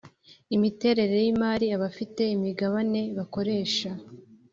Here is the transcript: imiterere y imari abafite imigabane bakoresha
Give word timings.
imiterere 0.55 1.15
y 1.25 1.27
imari 1.33 1.65
abafite 1.77 2.21
imigabane 2.35 3.01
bakoresha 3.17 3.89